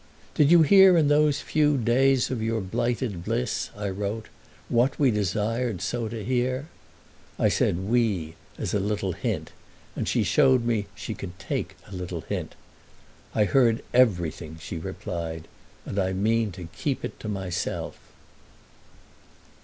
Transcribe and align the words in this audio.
"Did 0.33 0.49
you 0.49 0.63
hear 0.63 0.97
in 0.97 1.09
those 1.09 1.41
few 1.41 1.77
days 1.77 2.31
of 2.31 2.41
your 2.41 2.59
blighted 2.59 3.23
bliss," 3.23 3.69
I 3.77 3.91
wrote, 3.91 4.29
"what 4.67 4.97
we 4.97 5.11
desired 5.11 5.79
so 5.79 6.07
to 6.07 6.25
hear?" 6.25 6.69
I 7.37 7.49
said, 7.49 7.77
"we," 7.87 8.33
as 8.57 8.73
a 8.73 8.79
little 8.79 9.11
hint 9.11 9.51
and 9.95 10.07
she 10.07 10.23
showed 10.23 10.65
me 10.65 10.87
she 10.95 11.13
could 11.13 11.37
take 11.37 11.75
a 11.87 11.93
little 11.95 12.21
hint; 12.21 12.55
"I 13.35 13.43
heard 13.45 13.83
everything," 13.93 14.57
she 14.59 14.79
replied, 14.79 15.47
"and 15.85 15.99
I 15.99 16.13
mean 16.13 16.51
to 16.53 16.63
keep 16.73 17.05
it 17.05 17.19
to 17.19 17.29
myself!" 17.29 17.99